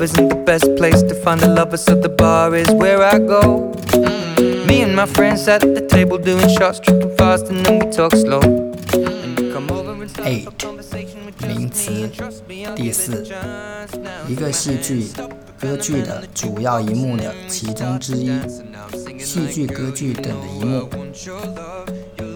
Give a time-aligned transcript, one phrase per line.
[0.00, 3.18] club isn't the best place to find a lover, so the bar is where I
[3.18, 3.72] go.
[3.92, 4.66] Mm -hmm.
[4.66, 8.12] Me and my friends at the table doing shots, tripping fast, and then we talk
[8.16, 8.40] slow.
[8.40, 10.48] and come on Eight
[11.46, 12.08] 名词
[12.76, 13.26] 第四，
[14.28, 15.06] 一个戏剧
[15.60, 18.30] 歌剧的主要一幕的其中之一，
[19.18, 20.88] 戏剧歌剧等的一幕。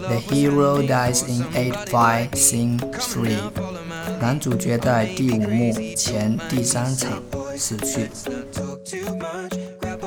[0.08, 3.38] The hero dies in Act five scene three。
[4.20, 7.22] 男主角在第五幕前第三场。
[7.56, 8.08] 死去。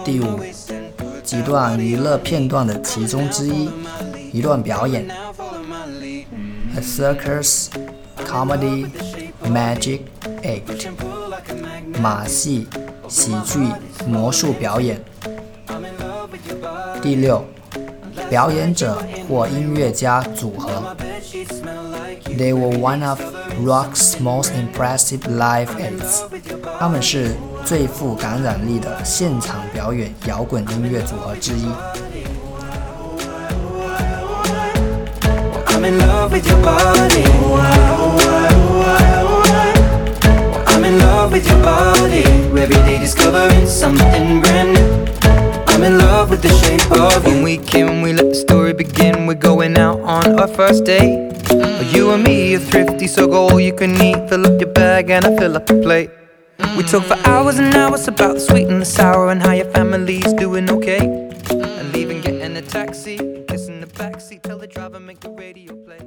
[0.03, 0.39] 第五，
[1.23, 3.69] 几段娱乐片段的其中之一，
[4.31, 5.07] 一段表演。
[6.75, 7.67] A circus,
[8.25, 8.87] comedy,
[9.45, 10.01] magic
[10.43, 10.89] act。
[11.99, 12.67] 马戏、
[13.07, 13.59] 喜剧、
[14.07, 15.01] 魔术表演。
[17.01, 17.43] 第六，
[18.28, 18.98] 表演者
[19.28, 20.96] 或音乐家组合。
[22.24, 23.20] They were one of
[23.64, 26.22] rock's most impressive live acts。
[26.78, 31.66] 他们是最富感染力的现场表演摇滚音乐组合之一。
[35.66, 37.24] I'm in love with your body.
[40.66, 42.22] I'm in love with your body.
[42.62, 44.55] Every day discovering something brand
[47.73, 47.85] you.
[48.01, 49.27] we let the story begin.
[49.27, 51.31] We're going out on our first date.
[51.49, 51.93] Mm.
[51.93, 54.29] You and me are thrifty, so go all you can eat.
[54.29, 56.09] Fill up your bag and I fill up the plate.
[56.75, 57.27] We talk for mm.
[57.27, 60.99] hours and hours about the sweet and the sour and how your family's doing okay.
[60.99, 61.93] And mm.
[61.93, 65.99] leaving, getting a taxi, kissing the backseat, tell the driver make the radio play.